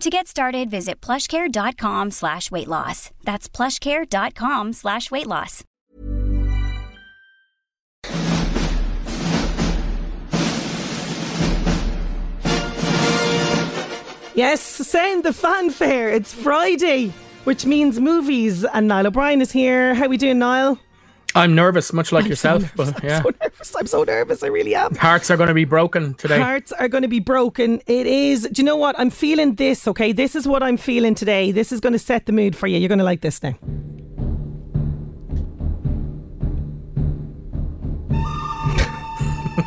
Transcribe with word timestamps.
To 0.00 0.08
get 0.08 0.28
started, 0.28 0.70
visit 0.70 1.02
plushcare.com 1.02 2.10
slash 2.12 2.50
weight 2.50 2.68
loss. 2.68 3.10
That's 3.22 3.50
plushcare.com 3.50 4.72
slash 4.72 5.10
weight 5.10 5.26
loss. 5.26 5.62
Yes, 14.34 14.62
sound 14.62 15.22
the 15.22 15.34
fanfare. 15.34 16.08
It's 16.08 16.32
Friday, 16.32 17.12
which 17.44 17.66
means 17.66 18.00
movies. 18.00 18.64
And 18.64 18.88
Niall 18.88 19.08
O'Brien 19.08 19.42
is 19.42 19.52
here. 19.52 19.94
How 19.94 20.08
we 20.08 20.16
doing, 20.16 20.38
Niall? 20.38 20.78
I'm 21.34 21.54
nervous, 21.54 21.92
much 21.92 22.12
like 22.12 22.24
I'm 22.24 22.30
yourself. 22.30 22.62
So 22.62 22.84
nervous. 22.84 22.92
But 22.92 23.04
yeah, 23.04 23.18
I'm 23.18 23.22
so 23.22 23.30
nervous. 23.40 23.76
I'm 23.76 23.86
so 23.86 24.04
nervous. 24.04 24.42
I 24.42 24.46
really 24.48 24.74
am. 24.74 24.94
hearts 24.96 25.30
are 25.30 25.36
going 25.36 25.48
to 25.48 25.54
be 25.54 25.64
broken 25.64 26.14
today. 26.14 26.38
Hearts 26.38 26.72
are 26.72 26.88
going 26.88 27.02
to 27.02 27.08
be 27.08 27.20
broken. 27.20 27.80
It 27.86 28.06
is. 28.06 28.48
Do 28.50 28.60
you 28.60 28.66
know 28.66 28.76
what? 28.76 28.98
I'm 28.98 29.10
feeling 29.10 29.54
this, 29.54 29.86
okay? 29.86 30.12
This 30.12 30.34
is 30.34 30.48
what 30.48 30.62
I'm 30.62 30.76
feeling 30.76 31.14
today. 31.14 31.52
This 31.52 31.72
is 31.72 31.80
going 31.80 31.92
to 31.92 31.98
set 31.98 32.26
the 32.26 32.32
mood 32.32 32.56
for 32.56 32.66
you. 32.66 32.78
You're 32.78 32.88
going 32.88 32.98
to 32.98 33.04
like 33.04 33.20
this 33.20 33.42
now. 33.42 33.54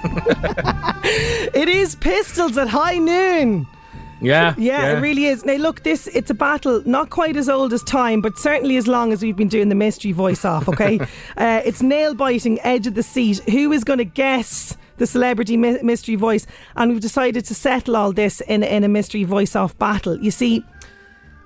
it 1.53 1.69
is 1.69 1.95
pistols 1.95 2.57
at 2.57 2.67
high 2.67 2.97
noon. 2.97 3.67
Yeah, 4.23 4.55
Yeah, 4.57 4.97
it 4.97 5.01
really 5.01 5.25
is. 5.25 5.45
Now, 5.45 5.55
look, 5.55 5.83
this 5.83 6.07
it's 6.07 6.29
a 6.29 6.33
battle 6.33 6.81
not 6.85 7.09
quite 7.09 7.35
as 7.35 7.49
old 7.49 7.73
as 7.73 7.83
time, 7.83 8.21
but 8.21 8.37
certainly 8.37 8.77
as 8.77 8.87
long 8.87 9.11
as 9.13 9.21
we've 9.21 9.35
been 9.35 9.47
doing 9.49 9.69
the 9.69 9.75
mystery 9.75 10.11
voice 10.11 10.45
off. 10.45 10.67
Okay, 10.69 10.99
uh, 11.37 11.61
it's 11.65 11.81
nail 11.81 12.13
biting, 12.15 12.59
edge 12.61 12.87
of 12.87 12.95
the 12.95 13.03
seat. 13.03 13.39
Who 13.49 13.71
is 13.71 13.83
going 13.83 13.99
to 13.99 14.05
guess 14.05 14.77
the 14.97 15.07
celebrity 15.07 15.57
mi- 15.57 15.81
mystery 15.81 16.15
voice? 16.15 16.47
And 16.75 16.91
we've 16.91 17.01
decided 17.01 17.45
to 17.45 17.53
settle 17.55 17.95
all 17.95 18.13
this 18.13 18.41
in 18.41 18.63
in 18.63 18.83
a 18.83 18.89
mystery 18.89 19.23
voice 19.23 19.55
off 19.55 19.77
battle. 19.77 20.17
You 20.19 20.31
see, 20.31 20.63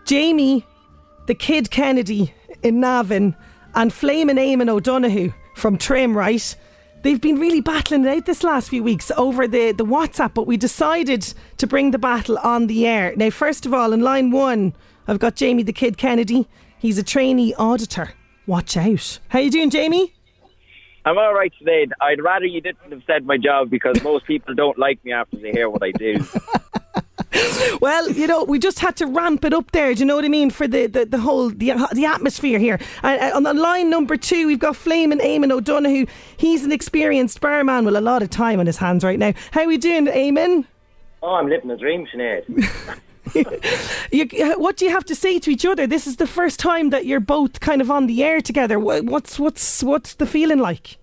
Jamie, 0.06 0.66
the 1.26 1.36
kid 1.36 1.72
Kennedy 1.72 2.34
in 2.64 2.80
Navan, 2.80 3.36
and 3.76 3.94
Flamin' 3.94 4.38
Eamon 4.38 4.70
O'Donoghue 4.70 5.32
from 5.56 5.78
Trim, 5.78 6.18
right? 6.18 6.56
They've 7.04 7.22
been 7.22 7.40
really 7.40 7.62
battling 7.62 8.06
it 8.06 8.10
out 8.10 8.26
this 8.26 8.44
last 8.44 8.70
few 8.70 8.84
weeks 8.84 9.12
over 9.18 9.48
the, 9.48 9.72
the 9.72 9.86
WhatsApp, 9.86 10.34
but 10.34 10.48
we 10.48 10.58
decided 10.58 11.34
to 11.58 11.68
bring 11.68 11.92
the 11.92 12.00
battle 12.00 12.38
on 12.40 12.68
the 12.68 12.88
air. 12.88 13.14
Now, 13.16 13.30
first 13.30 13.66
of 13.66 13.74
all, 13.74 13.94
in 13.94 14.02
line 14.02 14.32
one, 14.32 14.74
I've 15.08 15.20
got 15.20 15.36
Jamie 15.36 15.64
the 15.64 15.74
Kid 15.74 15.98
Kennedy. 15.98 16.48
He's 16.80 16.98
a 16.98 17.04
trainee 17.04 17.54
auditor. 17.56 18.10
Watch 18.46 18.76
out. 18.76 19.20
How 19.30 19.40
you 19.40 19.52
doing, 19.52 19.70
Jamie? 19.70 20.14
I'm 21.06 21.18
all 21.18 21.34
right 21.34 21.54
today. 21.58 21.88
I'd 22.02 22.22
rather 22.22 22.46
you 22.46 22.60
didn't 22.60 22.92
have 22.92 23.02
said 23.08 23.26
my 23.26 23.38
job 23.38 23.70
because 23.70 24.04
most 24.04 24.26
people 24.26 24.54
don't 24.56 24.78
like 24.78 25.04
me 25.06 25.14
after 25.14 25.38
they 25.38 25.52
hear 25.52 25.70
what 25.70 25.84
I 25.84 25.92
do. 25.92 26.26
Well, 27.82 28.10
you 28.10 28.26
know, 28.26 28.44
we 28.44 28.58
just 28.58 28.80
had 28.80 28.96
to 28.98 29.06
ramp 29.06 29.46
it 29.46 29.54
up 29.54 29.72
there. 29.72 29.94
Do 29.94 30.00
you 30.00 30.06
know 30.06 30.16
what 30.16 30.26
I 30.26 30.30
mean? 30.30 30.50
For 30.50 30.68
the, 30.68 30.88
the, 30.88 31.06
the 31.06 31.20
whole 31.20 31.50
the, 31.50 31.74
the 31.94 32.06
atmosphere 32.06 32.58
here. 32.58 32.80
And 33.04 33.22
uh, 33.22 33.36
on 33.36 33.44
the 33.44 33.54
line 33.54 33.90
number 33.90 34.18
two, 34.18 34.48
we've 34.48 34.60
got 34.60 34.76
Flamin' 34.76 35.20
Eamon 35.20 35.52
O'Donoghue. 35.52 36.08
He's 36.38 36.64
an 36.66 36.72
experienced 36.72 37.40
barman 37.40 37.86
with 37.86 37.96
a 37.96 38.02
lot 38.02 38.24
of 38.24 38.30
time 38.30 38.60
on 38.60 38.66
his 38.66 38.78
hands 38.78 39.04
right 39.04 39.20
now. 39.20 39.34
How 39.52 39.62
are 39.62 39.68
we 39.68 39.78
doing, 39.78 40.08
Eamon? 40.08 40.66
Oh, 41.22 41.36
I'm 41.36 41.48
living 41.48 41.70
a 41.70 41.78
dream, 41.78 42.08
Sinead. 42.08 43.00
You, 44.10 44.56
what 44.58 44.78
do 44.78 44.86
you 44.86 44.92
have 44.92 45.04
to 45.04 45.14
say 45.14 45.38
to 45.38 45.52
each 45.52 45.66
other? 45.66 45.86
This 45.86 46.08
is 46.08 46.16
the 46.16 46.26
first 46.26 46.62
time 46.62 46.92
that 46.92 47.06
you're 47.06 47.20
both 47.20 47.60
kind 47.60 47.82
of 47.82 47.92
on 47.92 48.08
the 48.08 48.24
air 48.24 48.40
together. 48.40 48.80
What's 48.80 49.38
what's 49.38 49.84
what's 49.84 50.16
the 50.16 50.26
feeling 50.26 50.60
like? 50.60 50.98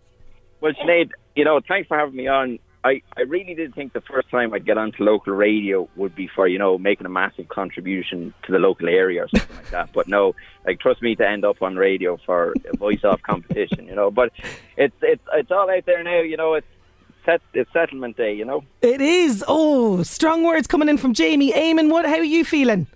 well, 0.64 0.72
Sinead, 0.72 1.10
you 1.36 1.44
know, 1.44 1.60
thanks 1.68 1.86
for 1.86 1.98
having 1.98 2.16
me 2.16 2.26
on. 2.26 2.58
I, 2.84 3.00
I 3.16 3.22
really 3.22 3.54
did 3.54 3.74
think 3.74 3.94
the 3.94 4.02
first 4.02 4.30
time 4.30 4.52
I'd 4.52 4.66
get 4.66 4.76
onto 4.76 5.02
local 5.02 5.32
radio 5.32 5.88
would 5.96 6.14
be 6.14 6.28
for, 6.28 6.46
you 6.46 6.58
know, 6.58 6.76
making 6.76 7.06
a 7.06 7.10
massive 7.10 7.48
contribution 7.48 8.34
to 8.44 8.52
the 8.52 8.58
local 8.58 8.88
area 8.88 9.24
or 9.24 9.28
something 9.28 9.56
like 9.56 9.70
that. 9.70 9.92
But 9.94 10.06
no, 10.06 10.34
like, 10.66 10.80
trust 10.80 11.00
me 11.00 11.16
to 11.16 11.26
end 11.26 11.44
up 11.44 11.62
on 11.62 11.76
radio 11.76 12.18
for 12.26 12.54
a 12.72 12.76
voice 12.76 13.02
off 13.02 13.22
competition, 13.22 13.86
you 13.86 13.94
know. 13.94 14.10
But 14.10 14.32
it's, 14.76 14.94
it's, 15.00 15.22
it's 15.32 15.50
all 15.50 15.70
out 15.70 15.86
there 15.86 16.02
now, 16.02 16.20
you 16.20 16.36
know, 16.36 16.54
it's, 16.54 16.66
set, 17.24 17.40
it's 17.54 17.72
settlement 17.72 18.18
day, 18.18 18.34
you 18.34 18.44
know. 18.44 18.64
It 18.82 19.00
is. 19.00 19.42
Oh, 19.48 20.02
strong 20.02 20.44
words 20.44 20.66
coming 20.66 20.90
in 20.90 20.98
from 20.98 21.14
Jamie. 21.14 21.52
Eamon, 21.52 21.90
what? 21.90 22.04
How 22.04 22.16
are 22.16 22.22
you 22.22 22.44
feeling? 22.44 22.86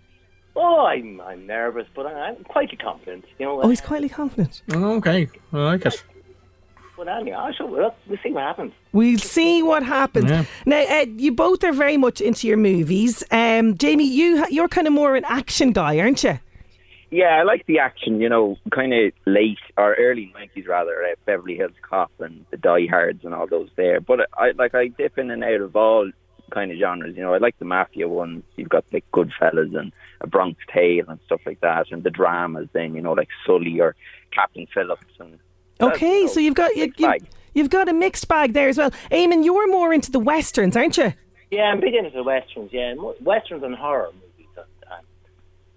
Oh, 0.55 0.87
I'm 0.87 1.21
I'm 1.21 1.47
nervous, 1.47 1.87
but 1.95 2.07
I'm 2.07 2.43
quite 2.45 2.77
confident. 2.79 3.25
You 3.39 3.47
know. 3.47 3.63
Oh, 3.63 3.69
he's 3.69 3.81
quietly 3.81 4.09
confident. 4.09 4.63
Oh, 4.73 4.97
okay, 4.97 5.31
I 5.53 5.57
like 5.57 5.87
it. 5.87 6.05
But 6.99 7.07
anyway, 7.07 7.37
I 7.37 7.53
we'll, 7.61 7.95
we'll 8.09 8.19
see 8.25 8.33
what 8.33 8.43
happens. 8.43 8.73
We'll 8.93 9.19
see 9.21 9.63
what 9.63 9.85
happens. 9.85 10.29
Yeah. 10.29 10.45
Now, 10.67 10.83
uh, 10.83 11.07
you 11.17 11.31
both 11.31 11.63
are 11.63 11.73
very 11.73 11.97
much 11.97 12.21
into 12.21 12.49
your 12.49 12.57
movies. 12.57 13.23
Um, 13.31 13.79
Jamie, 13.79 14.09
you 14.09 14.45
you're 14.51 14.67
kind 14.67 14.89
of 14.89 14.93
more 14.93 15.15
an 15.15 15.25
action 15.25 15.73
guy, 15.73 16.01
aren't 16.01 16.25
you? 16.25 16.41
Yeah, 17.13 17.39
I 17.39 17.45
like 17.45 17.65
the 17.67 17.79
action, 17.79 18.21
you 18.21 18.29
know, 18.29 18.59
kind 18.75 18.93
of 18.93 19.13
late 19.27 19.61
or 19.77 19.95
early 19.95 20.33
nineties 20.35 20.67
rather, 20.67 21.05
uh, 21.05 21.15
Beverly 21.25 21.55
Hills 21.55 21.71
Cop 21.89 22.11
and 22.19 22.45
the 22.51 22.57
Die 22.57 22.87
Hards 22.91 23.25
and 23.25 23.33
all 23.33 23.47
those 23.47 23.71
there. 23.77 24.01
But 24.01 24.29
I 24.35 24.51
like 24.59 24.75
I 24.75 24.89
dip 24.89 25.19
in 25.19 25.31
and 25.31 25.45
out 25.45 25.61
of 25.61 25.77
all 25.77 26.11
kind 26.51 26.73
of 26.73 26.79
genres. 26.79 27.17
You 27.17 27.23
know, 27.23 27.33
I 27.33 27.39
like 27.39 27.57
the 27.61 27.65
mafia 27.65 28.09
ones. 28.09 28.43
You've 28.57 28.69
got 28.69 28.85
like 28.93 29.05
Goodfellas 29.15 29.79
and 29.79 29.93
A 30.21 30.27
Bronx 30.27 30.61
Tale 30.75 31.05
and 31.07 31.21
stuff 31.27 31.43
like 31.47 31.61
that, 31.61 31.93
and 31.93 32.03
the 32.03 32.11
dramas. 32.11 32.69
Then 32.73 32.97
you 32.97 33.03
know, 33.03 33.13
like 33.13 33.29
Sully 33.47 33.81
or 33.81 33.95
Captain 34.33 34.67
Phillips 34.75 35.05
and. 35.21 35.39
Okay, 35.81 36.23
know, 36.23 36.27
so 36.27 36.41
you've 36.41 36.55
got 36.55 36.77
you, 36.77 36.93
you, 36.97 37.15
you've 37.55 37.71
got 37.71 37.89
a 37.89 37.93
mixed 37.93 38.29
bag 38.29 38.53
there 38.53 38.69
as 38.69 38.79
well. 38.79 38.91
Eamon, 39.11 39.45
you're 39.45 39.71
more 39.71 39.93
into 39.93 40.11
the 40.11 40.19
westerns, 40.19 40.77
aren't 40.77 40.97
you? 40.97 41.13
Yeah, 41.51 41.65
I'm 41.65 41.81
big 41.81 41.95
into 41.95 42.11
the 42.11 42.23
westerns. 42.23 42.71
Yeah, 42.73 42.95
westerns 43.21 43.63
and 43.63 43.75
horror 43.75 44.11
movies 44.13 44.53
and, 44.57 45.01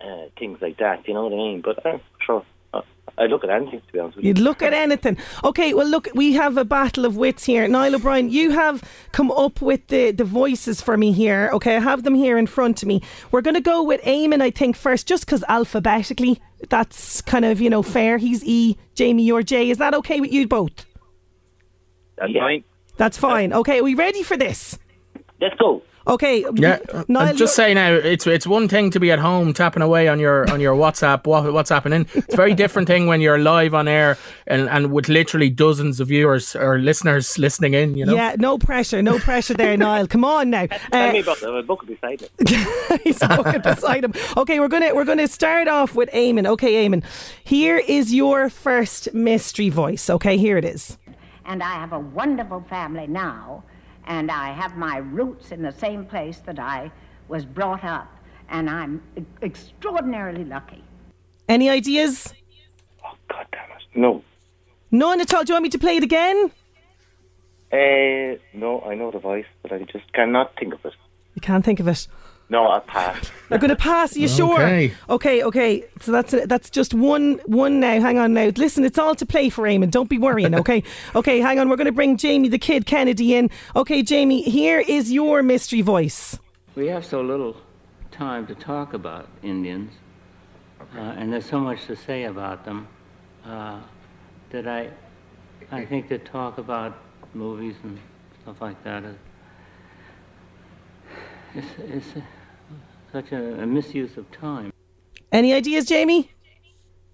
and 0.01 0.11
uh, 0.11 0.29
things 0.37 0.59
like 0.61 0.77
that. 0.77 1.07
You 1.07 1.13
know 1.13 1.23
what 1.23 1.33
I 1.33 1.37
mean? 1.37 1.61
But 1.61 1.85
uh, 1.85 1.99
sure, 2.25 2.43
I 3.17 3.25
look 3.25 3.43
at 3.43 3.49
anything 3.49 3.81
to 3.85 3.93
be 3.93 3.99
honest 3.99 4.15
with 4.15 4.23
you. 4.25 4.29
You'd 4.29 4.39
look 4.39 4.61
at 4.63 4.73
anything. 4.73 5.17
Okay, 5.43 5.73
well, 5.73 5.85
look, 5.85 6.07
we 6.15 6.33
have 6.33 6.57
a 6.57 6.63
battle 6.65 7.05
of 7.05 7.17
wits 7.17 7.43
here. 7.43 7.67
Niall 7.67 7.95
O'Brien, 7.95 8.29
you 8.29 8.51
have 8.51 8.81
come 9.11 9.29
up 9.31 9.61
with 9.61 9.85
the, 9.87 10.11
the 10.11 10.23
voices 10.23 10.81
for 10.81 10.97
me 10.97 11.11
here. 11.11 11.49
Okay, 11.53 11.75
I 11.75 11.79
have 11.79 12.03
them 12.03 12.15
here 12.15 12.37
in 12.37 12.47
front 12.47 12.81
of 12.81 12.87
me. 12.87 13.03
We're 13.31 13.41
going 13.41 13.55
to 13.55 13.61
go 13.61 13.83
with 13.83 14.01
Eamon, 14.03 14.41
I 14.41 14.49
think, 14.49 14.75
first, 14.77 15.07
just 15.07 15.25
because 15.25 15.43
alphabetically, 15.49 16.41
that's 16.69 17.21
kind 17.21 17.43
of, 17.45 17.59
you 17.61 17.69
know, 17.69 17.83
fair. 17.83 18.17
He's 18.17 18.43
E, 18.45 18.77
Jamie, 18.95 19.23
you're 19.23 19.43
J. 19.43 19.69
Is 19.69 19.77
that 19.77 19.93
okay 19.95 20.21
with 20.21 20.31
you 20.31 20.47
both? 20.47 20.85
That's 22.17 22.31
Yeah. 22.31 22.41
fine. 22.41 22.63
That's 22.97 23.17
fine. 23.17 23.51
Okay, 23.53 23.79
are 23.79 23.83
we 23.83 23.93
ready 23.93 24.23
for 24.23 24.37
this? 24.37 24.79
Let's 25.39 25.55
go. 25.59 25.81
Okay, 26.07 26.43
Yeah, 26.55 26.79
Niall, 27.07 27.27
and 27.29 27.37
just 27.37 27.55
you're- 27.57 27.69
say 27.69 27.73
now, 27.75 27.93
it's 27.93 28.25
it's 28.25 28.47
one 28.47 28.67
thing 28.67 28.89
to 28.91 28.99
be 28.99 29.11
at 29.11 29.19
home 29.19 29.53
tapping 29.53 29.83
away 29.83 30.07
on 30.07 30.19
your 30.19 30.49
on 30.51 30.59
your 30.59 30.75
WhatsApp, 30.75 31.27
what, 31.27 31.53
what's 31.53 31.69
happening. 31.69 32.07
It's 32.15 32.33
a 32.33 32.37
very 32.37 32.55
different 32.55 32.87
thing 32.87 33.05
when 33.07 33.21
you're 33.21 33.37
live 33.37 33.75
on 33.75 33.87
air 33.87 34.17
and, 34.47 34.67
and 34.69 34.91
with 34.91 35.09
literally 35.09 35.49
dozens 35.51 35.99
of 35.99 36.07
viewers 36.07 36.55
or 36.55 36.79
listeners 36.79 37.37
listening 37.37 37.75
in. 37.75 37.95
You 37.97 38.05
know, 38.07 38.15
Yeah, 38.15 38.35
no 38.39 38.57
pressure, 38.57 39.01
no 39.03 39.19
pressure 39.19 39.53
there, 39.53 39.77
Niall. 39.85 40.07
Come 40.07 40.25
on 40.25 40.49
now. 40.49 40.65
Tell 40.65 41.09
Uh, 41.09 41.13
me 41.13 41.19
about 41.19 41.39
the 41.39 41.63
book 41.67 41.85
beside 41.85 42.21
me. 42.21 42.27
He's 43.03 43.21
looking 43.21 43.61
beside 43.61 44.03
him. 44.03 44.13
Okay, 44.37 44.59
we're 44.59 44.69
gonna 44.69 44.95
we're 44.95 45.05
gonna 45.05 45.27
start 45.27 45.67
off 45.67 45.93
with 45.95 46.09
Eamon. 46.13 46.47
Okay, 46.47 46.87
Eamon, 46.87 47.03
here 47.43 47.77
is 47.77 48.11
your 48.11 48.49
first 48.49 49.13
mystery 49.13 49.69
voice. 49.69 50.09
Okay, 50.09 50.35
here 50.37 50.57
it 50.57 50.65
is. 50.65 50.97
and 51.45 51.61
I 51.61 51.73
have 51.79 51.93
a 51.93 51.99
wonderful 51.99 52.63
family 52.69 53.07
now, 53.07 53.63
and 54.05 54.31
I 54.31 54.51
have 54.51 54.75
my 54.77 54.97
roots 54.97 55.51
in 55.51 55.61
the 55.61 55.71
same 55.71 56.05
place 56.05 56.39
that 56.45 56.59
I 56.59 56.91
was 57.27 57.45
brought 57.45 57.83
up, 57.83 58.13
and 58.49 58.69
I'm 58.69 59.01
e- 59.17 59.23
extraordinarily 59.41 60.45
lucky. 60.45 60.83
Any 61.47 61.69
ideas? 61.69 62.33
Oh 63.05 63.15
God 63.29 63.45
damn 63.51 63.69
it! 63.71 63.83
No. 63.95 64.23
None 64.91 65.21
at 65.21 65.33
all. 65.33 65.43
Do 65.43 65.51
you 65.51 65.55
want 65.55 65.63
me 65.63 65.69
to 65.69 65.79
play 65.79 65.97
it 65.97 66.03
again? 66.03 66.51
Uh, 67.71 68.35
no, 68.53 68.83
I 68.85 68.95
know 68.95 69.11
the 69.11 69.19
voice, 69.19 69.45
but 69.61 69.71
I 69.71 69.79
just 69.83 70.11
cannot 70.13 70.53
think 70.59 70.73
of 70.73 70.83
it. 70.83 70.93
You 71.35 71.41
can't 71.41 71.63
think 71.63 71.79
of 71.79 71.87
it. 71.87 72.07
No, 72.51 72.69
I 72.69 72.79
pass. 72.79 73.31
You're 73.49 73.59
going 73.59 73.69
to 73.69 73.77
pass. 73.77 74.13
Are 74.13 74.19
you 74.19 74.27
sure? 74.27 74.61
Okay. 74.61 74.93
Okay. 75.09 75.41
Okay. 75.41 75.85
So 76.01 76.11
that's 76.11 76.35
that's 76.47 76.69
just 76.69 76.93
one 76.93 77.39
one 77.45 77.79
now. 77.79 78.01
Hang 78.01 78.19
on 78.19 78.33
now. 78.33 78.51
Listen, 78.57 78.83
it's 78.83 78.97
all 78.97 79.15
to 79.15 79.25
play 79.25 79.47
for 79.47 79.63
Eamon. 79.63 79.89
Don't 79.89 80.09
be 80.09 80.17
worrying. 80.17 80.53
Okay. 80.55 80.83
okay. 81.15 81.39
Hang 81.39 81.59
on. 81.59 81.69
We're 81.69 81.77
going 81.77 81.85
to 81.85 81.93
bring 81.93 82.17
Jamie 82.17 82.49
the 82.49 82.59
Kid 82.59 82.85
Kennedy 82.85 83.35
in. 83.35 83.49
Okay, 83.77 84.03
Jamie. 84.03 84.41
Here 84.41 84.81
is 84.81 85.13
your 85.13 85.41
mystery 85.41 85.79
voice. 85.79 86.37
We 86.75 86.87
have 86.87 87.05
so 87.05 87.21
little 87.21 87.55
time 88.11 88.45
to 88.47 88.55
talk 88.55 88.93
about 88.93 89.29
Indians, 89.43 89.93
uh, 90.93 90.99
and 90.99 91.31
there's 91.31 91.45
so 91.45 91.57
much 91.57 91.85
to 91.85 91.95
say 91.95 92.25
about 92.25 92.65
them 92.65 92.85
uh, 93.45 93.79
that 94.49 94.67
I, 94.67 94.89
I 95.71 95.85
think 95.85 96.09
to 96.09 96.17
talk 96.17 96.57
about 96.57 96.97
movies 97.33 97.75
and 97.83 97.97
stuff 98.43 98.59
like 98.59 98.83
that 98.83 99.05
is 99.05 99.15
it's, 101.55 101.67
it's 101.79 102.07
such 103.11 103.31
a, 103.31 103.61
a 103.61 103.65
misuse 103.65 104.17
of 104.17 104.29
time. 104.31 104.71
Any 105.31 105.53
ideas, 105.53 105.85
Jamie? 105.85 106.31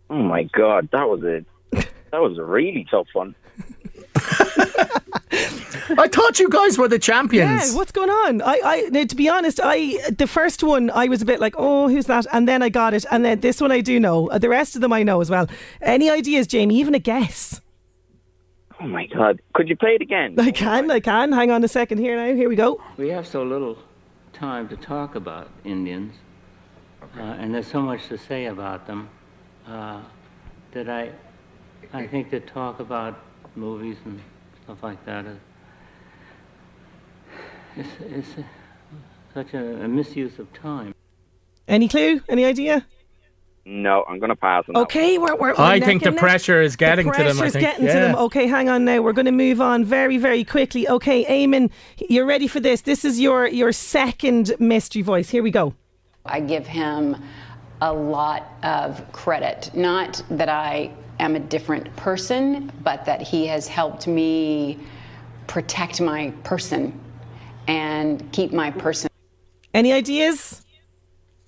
Oh 0.10 0.22
my 0.24 0.44
god, 0.44 0.90
that 0.92 1.08
was 1.08 1.24
a 1.24 1.44
that 2.12 2.22
was 2.22 2.38
a 2.38 2.44
really 2.44 2.86
tough 2.90 3.08
one. 3.14 3.36
I 6.00 6.08
thought 6.10 6.40
you 6.40 6.50
guys 6.50 6.78
were 6.78 6.88
the 6.88 7.00
champions. 7.00 7.72
Yeah, 7.72 7.76
what's 7.78 7.92
going 7.92 8.10
on? 8.10 8.42
I, 8.42 8.60
I, 8.64 8.82
now, 8.90 9.06
to 9.06 9.16
be 9.16 9.30
honest, 9.30 9.60
I 9.64 9.98
the 10.12 10.28
first 10.28 10.64
one 10.64 10.90
I 10.90 11.08
was 11.08 11.22
a 11.22 11.26
bit 11.26 11.40
like, 11.40 11.56
oh, 11.58 11.88
who's 11.88 12.06
that? 12.08 12.26
And 12.32 12.48
then 12.48 12.62
I 12.62 12.70
got 12.70 12.94
it, 12.94 13.06
and 13.12 13.24
then 13.24 13.40
this 13.40 13.62
one 13.62 13.72
I 13.72 13.82
do 13.82 14.00
know. 14.00 14.30
Uh, 14.30 14.38
The 14.38 14.50
rest 14.50 14.76
of 14.76 14.82
them 14.82 14.92
I 14.94 15.04
know 15.04 15.22
as 15.22 15.30
well. 15.30 15.48
Any 15.82 16.10
ideas, 16.10 16.48
Jamie? 16.48 16.78
Even 16.80 16.94
a 16.96 17.00
guess? 17.00 17.62
Oh 18.80 18.88
my 18.88 19.08
god, 19.08 19.40
could 19.54 19.70
you 19.70 19.76
play 19.76 19.96
it 19.96 20.02
again? 20.02 20.36
I 20.40 20.52
can, 20.52 20.92
I 20.92 21.00
can. 21.00 21.32
Hang 21.32 21.52
on 21.52 21.64
a 21.64 21.68
second 21.68 21.98
here 22.00 22.16
now. 22.16 22.36
Here 22.36 22.50
we 22.50 22.56
go. 22.56 22.82
We 22.98 23.10
have 23.10 23.26
so 23.26 23.44
little 23.44 23.78
time 24.38 24.70
to 24.70 24.78
talk 24.78 25.16
about 25.16 25.50
Indians, 25.64 26.14
uh, 27.18 27.22
and 27.22 27.54
there's 27.54 27.68
so 27.68 27.82
much 27.82 28.08
to 28.08 28.18
say 28.18 28.46
about 28.46 28.86
them 28.86 29.10
uh, 29.68 30.02
that 30.72 30.90
I, 30.90 31.12
I 31.92 32.06
think 32.06 32.30
to 32.30 32.40
talk 32.40 32.80
about 32.80 33.20
movies 33.56 33.98
and 34.06 34.22
stuff 34.64 34.84
like 34.84 35.04
that 35.06 35.26
is 35.26 35.38
it's, 37.76 37.90
it's 38.02 38.38
uh, 38.38 38.44
such 39.34 39.54
a, 39.54 39.84
a 39.84 39.88
misuse 39.88 40.40
of 40.40 40.52
time. 40.54 40.94
Any 41.68 41.88
clue? 41.88 42.22
Any 42.30 42.46
idea? 42.46 42.86
No, 43.70 44.06
I'm 44.08 44.18
gonna 44.20 44.34
pass 44.36 44.64
on 44.70 44.76
that 44.76 44.80
Okay, 44.84 45.18
we're, 45.18 45.36
we're, 45.36 45.50
we're 45.50 45.56
I 45.58 45.78
neck 45.78 45.86
think 45.86 46.04
the 46.04 46.08
and 46.08 46.16
neck. 46.16 46.22
pressure 46.22 46.62
is 46.62 46.78
getting 46.78 47.08
the 47.08 47.12
to 47.12 47.18
them. 47.18 47.28
I 47.28 47.34
pressure's 47.34 47.52
think. 47.52 47.66
getting 47.66 47.86
yeah. 47.86 47.94
to 47.96 48.00
them. 48.00 48.16
Okay, 48.16 48.48
hang 48.48 48.70
on 48.70 48.86
now. 48.86 49.02
We're 49.02 49.12
going 49.12 49.26
to 49.26 49.34
move 49.34 49.60
on 49.60 49.84
very, 49.84 50.18
very 50.18 50.46
quickly. 50.46 50.88
Okay, 50.88 51.26
Eamon, 51.26 51.70
you're 52.10 52.26
ready 52.26 52.48
for 52.48 52.62
this. 52.62 52.80
This 52.80 53.04
is 53.04 53.20
your 53.20 53.46
your 53.46 53.74
second 53.74 54.56
mystery 54.58 55.02
voice. 55.02 55.30
Here 55.30 55.44
we 55.44 55.52
go. 55.52 55.74
I 56.26 56.40
give 56.40 56.66
him 56.66 57.18
a 57.82 57.92
lot 57.92 58.54
of 58.64 59.12
credit. 59.12 59.70
Not 59.74 60.24
that 60.30 60.48
I 60.48 60.90
am 61.20 61.36
a 61.36 61.40
different 61.40 61.94
person, 61.98 62.72
but 62.84 63.04
that 63.04 63.22
he 63.22 63.48
has 63.48 63.68
helped 63.68 64.08
me 64.08 64.80
protect 65.48 66.00
my 66.00 66.32
person 66.46 66.98
and 67.68 68.32
keep 68.32 68.54
my 68.54 68.72
person. 68.72 69.10
Any 69.74 69.92
ideas? 69.92 70.64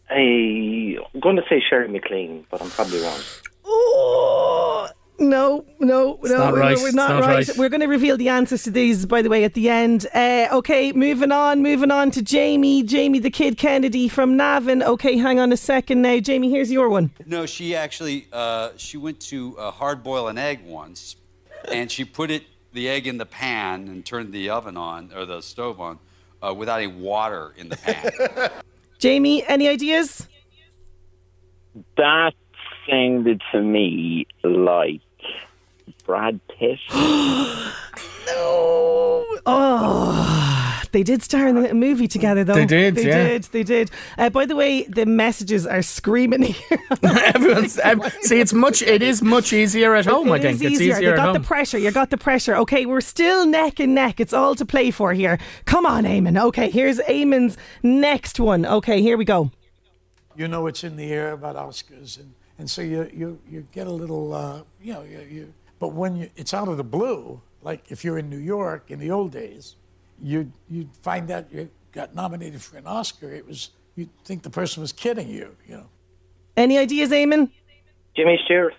I, 0.10 0.98
I'm 1.20 1.22
going 1.22 1.36
to 1.36 1.44
say 1.50 1.62
Shirley 1.70 1.92
MacLaine, 1.92 2.46
but 2.50 2.62
I'm 2.62 2.70
probably 2.70 3.02
wrong. 3.02 3.20
Oh, 3.66 4.88
no, 5.20 5.66
no, 5.78 6.18
no, 6.24 6.38
not 6.38 6.54
we're, 6.54 6.60
right. 6.62 6.78
we're 6.78 6.88
It's 6.88 6.96
not, 6.96 7.10
not 7.10 7.22
right. 7.24 7.46
right. 7.46 7.58
We're 7.58 7.68
going 7.68 7.82
to 7.82 7.88
reveal 7.88 8.16
the 8.16 8.30
answers 8.30 8.64
to 8.64 8.72
these, 8.72 9.06
by 9.06 9.22
the 9.22 9.28
way, 9.28 9.44
at 9.44 9.54
the 9.54 9.68
end. 9.70 10.08
Uh, 10.16 10.48
okay, 10.50 10.94
moving 10.94 11.34
on, 11.34 11.62
moving 11.62 11.92
on 11.92 12.10
to 12.12 12.22
Jamie, 12.22 12.84
Jamie 12.84 13.20
the 13.20 13.30
Kid 13.30 13.58
Kennedy 13.58 14.08
from 14.08 14.38
Navan. 14.38 14.82
Okay, 14.82 15.18
hang 15.18 15.42
on 15.42 15.52
a 15.52 15.58
second 15.58 16.02
now. 16.02 16.20
Jamie, 16.20 16.50
here's 16.50 16.72
your 16.72 16.88
one. 16.88 17.12
No, 17.26 17.46
she 17.46 17.76
actually 17.76 18.28
uh, 18.32 18.70
she 18.78 18.96
went 18.96 19.20
to 19.20 19.60
uh, 19.60 19.72
hard 19.72 20.04
boil 20.04 20.30
an 20.30 20.38
egg 20.38 20.64
once, 20.64 21.18
and 21.70 21.92
she 21.92 22.06
put 22.06 22.32
it 22.32 22.46
the 22.72 22.88
egg 22.88 23.08
in 23.08 23.18
the 23.18 23.26
pan 23.26 23.90
and 23.90 24.06
turned 24.06 24.32
the 24.32 24.50
oven 24.50 24.78
on 24.78 25.12
or 25.14 25.26
the 25.26 25.42
stove 25.42 25.82
on 25.82 26.00
uh, 26.42 26.54
without 26.54 26.80
any 26.80 26.88
water 26.88 27.54
in 27.58 27.68
the 27.68 27.76
pan. 27.76 28.52
Jamie, 29.00 29.46
any 29.48 29.68
ideas? 29.68 30.26
That 31.98 32.34
sounded 32.90 33.42
to 33.52 33.62
me 33.62 34.28
like 34.44 35.02
Brad 36.06 36.40
Pitt. 36.48 36.80
No. 38.28 39.26
Oh, 39.48 40.82
they 40.92 41.02
did 41.02 41.24
star 41.24 41.48
in 41.48 41.58
a 41.58 41.74
movie 41.74 42.08
together, 42.08 42.44
though. 42.44 42.54
They 42.54 42.66
did, 42.68 42.94
They 42.96 43.08
yeah. 43.08 43.24
did. 43.28 43.44
They 43.46 43.64
did. 43.64 43.90
Uh, 44.20 44.30
by 44.30 44.46
the 44.46 44.56
way, 44.56 44.84
the 44.84 45.08
messages 45.08 45.66
are 45.66 45.82
screaming 45.82 46.44
here. 46.44 46.78
Everyone's 47.04 47.80
ev- 47.80 48.16
see. 48.22 48.40
It's 48.40 48.54
much. 48.54 48.84
It 48.84 49.02
is 49.02 49.24
much 49.24 49.52
easier 49.52 49.96
at 49.96 50.06
home. 50.06 50.32
I 50.32 50.36
It 50.36 50.42
think 50.44 50.56
is 50.56 50.62
it's 50.62 50.72
easier. 50.74 50.94
easier 50.96 51.08
You 51.08 51.14
at 51.14 51.16
got 51.16 51.26
home. 51.34 51.34
the 51.42 51.48
pressure. 51.48 51.78
You 51.80 51.92
got 51.92 52.12
the 52.12 52.18
pressure. 52.18 52.56
Okay, 52.58 52.86
we're 52.86 53.02
still 53.02 53.48
neck 53.48 53.80
and 53.80 53.96
neck. 53.96 54.20
It's 54.20 54.34
all 54.34 54.54
to 54.56 54.66
play 54.66 54.92
for 54.92 55.12
here. 55.14 55.40
Come 55.66 55.88
on, 55.88 56.04
Eamon. 56.04 56.40
Okay, 56.40 56.70
here's 56.70 57.00
Eamon's 57.00 57.58
next 57.82 58.40
one. 58.40 58.64
Okay, 58.66 59.02
here 59.02 59.18
we 59.18 59.26
go. 59.26 59.50
You 60.40 60.48
know 60.48 60.68
it's 60.68 60.86
in 60.86 60.96
the 60.96 61.12
air 61.12 61.34
about 61.34 61.58
Oscars, 61.58 62.18
and, 62.18 62.34
and 62.58 62.70
so 62.70 62.82
you 62.82 63.10
you 63.14 63.40
you 63.52 63.68
get 63.74 63.88
a 63.88 63.92
little 63.92 64.34
uh, 64.34 64.62
you 64.82 64.94
know 64.94 65.04
you, 65.04 65.20
you 65.30 65.54
but 65.80 65.90
when 65.90 66.16
you, 66.16 66.30
it's 66.38 66.54
out 66.54 66.70
of 66.70 66.78
the 66.78 66.84
blue, 66.84 67.42
like 67.62 67.92
if 67.92 68.06
you're 68.06 68.18
in 68.18 68.30
New 68.30 68.38
York 68.38 68.90
in 68.90 69.00
the 69.00 69.12
old 69.12 69.34
days, 69.34 69.76
you 70.24 70.52
you'd 70.70 70.96
find 71.02 71.30
out 71.30 71.52
you 71.52 71.70
got 71.92 72.16
nominated 72.16 72.62
for 72.62 72.78
an 72.78 72.88
Oscar. 72.88 73.30
It 73.34 73.46
was 73.46 73.72
you'd 73.98 74.10
think 74.24 74.44
the 74.44 74.50
person 74.50 74.80
was 74.80 74.94
kidding 74.94 75.28
you, 75.28 75.58
you 75.68 75.76
know. 75.76 75.90
Any 76.56 76.78
ideas, 76.78 77.10
Eamon? 77.12 77.52
Jimmy 78.16 78.40
Stewart. 78.46 78.74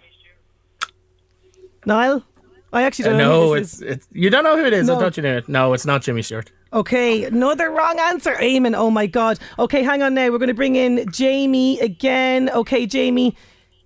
Niall? 1.84 2.24
I 2.72 2.82
actually 2.82 3.06
don't 3.06 3.14
uh, 3.14 3.18
know. 3.18 3.40
no, 3.40 3.46
who 3.48 3.54
it's, 3.54 3.74
is. 3.74 3.82
it's 3.82 4.08
you 4.12 4.30
don't 4.30 4.44
know 4.44 4.56
who 4.56 4.64
it 4.64 4.72
is. 4.72 4.86
No. 4.86 4.96
I 4.96 5.00
thought 5.00 5.16
you 5.16 5.22
knew 5.22 5.36
it. 5.36 5.48
No, 5.48 5.72
it's 5.72 5.84
not 5.84 6.02
Jimmy 6.02 6.22
Stewart. 6.22 6.52
Okay, 6.72 7.24
another 7.24 7.70
wrong 7.70 7.98
answer, 7.98 8.34
Eamon. 8.34 8.76
Oh 8.76 8.90
my 8.90 9.06
God. 9.06 9.40
Okay, 9.58 9.82
hang 9.82 10.02
on 10.02 10.14
now. 10.14 10.30
We're 10.30 10.38
going 10.38 10.48
to 10.48 10.54
bring 10.54 10.76
in 10.76 11.10
Jamie 11.10 11.80
again. 11.80 12.48
Okay, 12.50 12.86
Jamie, 12.86 13.36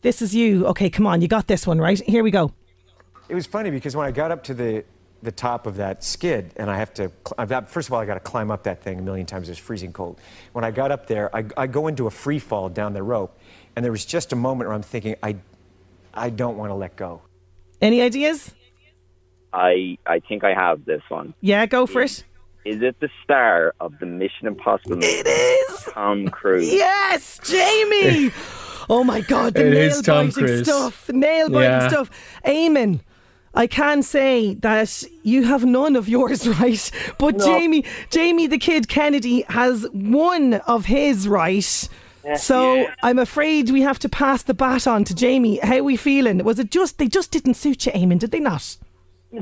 this 0.02 0.20
is 0.20 0.34
you. 0.34 0.66
Okay, 0.66 0.90
come 0.90 1.06
on. 1.06 1.22
You 1.22 1.28
got 1.28 1.46
this 1.46 1.66
one, 1.66 1.78
right? 1.80 1.98
Here 2.02 2.22
we 2.22 2.30
go. 2.30 2.52
It 3.28 3.34
was 3.34 3.46
funny 3.46 3.70
because 3.70 3.96
when 3.96 4.06
I 4.06 4.10
got 4.10 4.30
up 4.30 4.44
to 4.44 4.54
the 4.54 4.84
the 5.22 5.32
top 5.32 5.66
of 5.66 5.76
that 5.76 6.04
skid, 6.04 6.52
and 6.56 6.70
I 6.70 6.76
have 6.76 6.92
to, 6.94 7.10
I've 7.38 7.48
got, 7.48 7.68
first 7.70 7.88
of 7.88 7.94
all, 7.94 8.00
I 8.00 8.04
got 8.04 8.14
to 8.14 8.20
climb 8.20 8.50
up 8.50 8.64
that 8.64 8.82
thing 8.82 8.98
a 8.98 9.02
million 9.02 9.26
times. 9.26 9.48
It 9.48 9.52
was 9.52 9.58
freezing 9.58 9.90
cold. 9.90 10.20
When 10.52 10.66
I 10.66 10.70
got 10.70 10.92
up 10.92 11.06
there, 11.06 11.34
I, 11.34 11.46
I 11.56 11.66
go 11.66 11.86
into 11.86 12.06
a 12.06 12.10
free 12.10 12.38
fall 12.38 12.68
down 12.68 12.92
the 12.92 13.02
rope, 13.02 13.38
and 13.74 13.82
there 13.82 13.90
was 13.90 14.04
just 14.04 14.34
a 14.34 14.36
moment 14.36 14.68
where 14.68 14.74
I'm 14.74 14.82
thinking, 14.82 15.16
I, 15.22 15.36
I 16.12 16.28
don't 16.28 16.58
want 16.58 16.70
to 16.70 16.74
let 16.74 16.96
go. 16.96 17.22
Any 17.80 18.02
ideas? 18.02 18.54
I 19.54 19.96
I 20.06 20.20
think 20.20 20.42
I 20.44 20.52
have 20.52 20.84
this 20.84 21.02
one. 21.08 21.32
Yeah, 21.40 21.64
go 21.66 21.86
for 21.86 22.02
it. 22.02 22.24
Is 22.64 22.82
it 22.82 22.98
the 23.00 23.10
star 23.22 23.74
of 23.80 23.98
the 24.00 24.06
Mission 24.06 24.46
Impossible 24.46 24.96
movie? 24.96 25.06
It 25.06 25.26
is. 25.26 25.84
Tom 25.92 26.28
Cruise. 26.28 26.72
Yes, 26.72 27.38
Jamie. 27.44 28.32
oh 28.90 29.04
my 29.04 29.20
God, 29.20 29.54
the 29.54 29.66
It 29.66 29.70
nail 29.70 29.90
is 29.90 30.02
Tom 30.02 30.26
biting 30.28 30.44
Cruise. 30.44 30.64
stuff. 30.66 31.08
Nail 31.10 31.48
biting 31.50 31.70
Yeah. 31.70 31.88
stuff. 31.88 32.10
Eamon. 32.44 33.00
I 33.56 33.68
can 33.68 34.02
say 34.02 34.54
that 34.54 35.04
you 35.22 35.44
have 35.44 35.64
none 35.64 35.94
of 35.94 36.08
yours 36.08 36.48
right, 36.60 36.90
but 37.18 37.38
Jamie, 37.38 37.84
Jamie 38.10 38.48
the 38.48 38.58
Kid 38.58 38.88
Kennedy 38.88 39.42
has 39.42 39.86
one 39.92 40.54
of 40.66 40.86
his 40.86 41.28
right. 41.28 41.88
So 42.36 42.86
I'm 43.02 43.18
afraid 43.18 43.70
we 43.70 43.82
have 43.82 43.98
to 44.00 44.08
pass 44.08 44.42
the 44.42 44.54
bat 44.54 44.86
on 44.88 45.04
to 45.04 45.14
Jamie. 45.14 45.58
How 45.62 45.76
are 45.76 45.82
we 45.84 45.96
feeling? 45.96 46.42
Was 46.42 46.58
it 46.58 46.70
just 46.70 46.96
they 46.98 47.06
just 47.08 47.30
didn't 47.30 47.54
suit 47.54 47.84
you, 47.86 47.92
Eamon? 47.92 48.18
Did 48.18 48.30
they 48.32 48.40
not? 48.40 48.76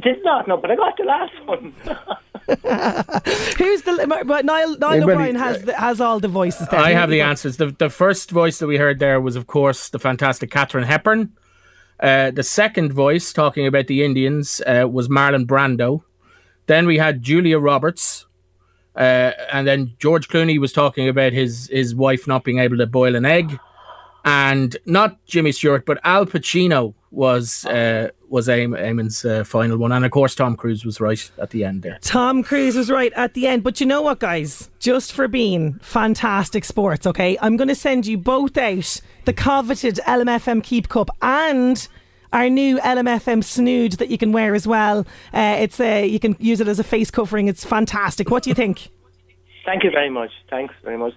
Did 0.00 0.24
not 0.24 0.48
know, 0.48 0.56
but 0.56 0.70
I 0.70 0.76
got 0.76 0.96
the 0.96 1.04
last 1.04 1.32
one. 1.44 1.74
Who's 3.58 3.82
the? 3.82 4.24
But 4.26 4.44
Niall, 4.44 4.78
Niall 4.78 4.92
Anybody- 4.92 5.12
O'Brien 5.12 5.34
has 5.36 5.62
the, 5.62 5.74
has 5.74 6.00
all 6.00 6.18
the 6.18 6.28
voices 6.28 6.66
there. 6.68 6.80
I 6.80 6.92
have 6.92 7.10
the 7.10 7.20
answers. 7.20 7.56
The 7.58 7.66
the 7.66 7.90
first 7.90 8.30
voice 8.30 8.58
that 8.58 8.66
we 8.66 8.76
heard 8.78 8.98
there 8.98 9.20
was, 9.20 9.36
of 9.36 9.46
course, 9.46 9.90
the 9.90 9.98
fantastic 9.98 10.50
Katharine 10.50 10.84
Hepburn. 10.84 11.32
Uh, 12.00 12.30
the 12.30 12.42
second 12.42 12.92
voice 12.92 13.32
talking 13.32 13.66
about 13.66 13.86
the 13.86 14.02
Indians 14.04 14.60
uh, 14.66 14.88
was 14.90 15.08
Marlon 15.08 15.46
Brando. 15.46 16.02
Then 16.66 16.86
we 16.86 16.98
had 16.98 17.22
Julia 17.22 17.58
Roberts, 17.58 18.26
uh, 18.96 19.32
and 19.52 19.66
then 19.66 19.94
George 19.98 20.28
Clooney 20.28 20.58
was 20.58 20.72
talking 20.72 21.08
about 21.08 21.32
his 21.32 21.68
his 21.68 21.94
wife 21.94 22.26
not 22.26 22.44
being 22.44 22.58
able 22.58 22.78
to 22.78 22.86
boil 22.86 23.14
an 23.14 23.24
egg. 23.24 23.58
And 24.24 24.76
not 24.86 25.24
Jimmy 25.26 25.52
Stewart, 25.52 25.84
but 25.84 25.98
Al 26.04 26.26
Pacino 26.26 26.94
was 27.10 27.66
uh, 27.66 28.08
was 28.28 28.48
Eamon's 28.48 29.24
uh, 29.24 29.44
final 29.44 29.76
one, 29.76 29.92
and 29.92 30.04
of 30.04 30.10
course 30.10 30.34
Tom 30.34 30.56
Cruise 30.56 30.84
was 30.84 31.00
right 31.00 31.30
at 31.38 31.50
the 31.50 31.64
end 31.64 31.82
there. 31.82 31.98
Tom 32.00 32.42
Cruise 32.42 32.74
was 32.74 32.90
right 32.90 33.12
at 33.14 33.34
the 33.34 33.46
end, 33.46 33.62
but 33.62 33.80
you 33.80 33.86
know 33.86 34.00
what, 34.02 34.18
guys? 34.20 34.70
Just 34.78 35.12
for 35.12 35.28
being 35.28 35.74
fantastic 35.80 36.64
sports, 36.64 37.06
okay? 37.06 37.36
I'm 37.42 37.56
going 37.56 37.68
to 37.68 37.74
send 37.74 38.06
you 38.06 38.16
both 38.16 38.56
out 38.56 39.00
the 39.26 39.32
coveted 39.32 40.00
LMFM 40.06 40.64
Keep 40.64 40.88
Cup 40.88 41.10
and 41.20 41.86
our 42.32 42.48
new 42.48 42.78
LMFM 42.78 43.44
snood 43.44 43.92
that 43.92 44.08
you 44.08 44.16
can 44.16 44.32
wear 44.32 44.54
as 44.54 44.66
well. 44.66 45.00
Uh, 45.34 45.56
it's 45.60 45.78
a, 45.78 46.06
you 46.06 46.18
can 46.18 46.34
use 46.38 46.60
it 46.60 46.68
as 46.68 46.78
a 46.78 46.84
face 46.84 47.10
covering. 47.10 47.48
It's 47.48 47.64
fantastic. 47.64 48.30
What 48.30 48.42
do 48.42 48.50
you 48.50 48.54
think? 48.54 48.88
Thank 49.64 49.84
you 49.84 49.90
very 49.90 50.10
much. 50.10 50.30
Thanks 50.50 50.74
very 50.82 50.96
much. 50.96 51.12